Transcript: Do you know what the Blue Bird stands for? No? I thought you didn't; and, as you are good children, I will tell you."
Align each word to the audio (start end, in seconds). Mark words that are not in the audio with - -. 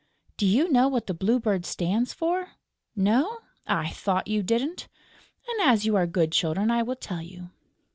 Do 0.35 0.47
you 0.47 0.67
know 0.67 0.87
what 0.87 1.05
the 1.05 1.13
Blue 1.13 1.39
Bird 1.39 1.63
stands 1.63 2.11
for? 2.11 2.53
No? 2.95 3.41
I 3.67 3.89
thought 3.91 4.27
you 4.27 4.41
didn't; 4.41 4.87
and, 5.47 5.61
as 5.69 5.85
you 5.85 5.95
are 5.95 6.07
good 6.07 6.31
children, 6.31 6.71
I 6.71 6.81
will 6.81 6.95
tell 6.95 7.21
you." 7.21 7.51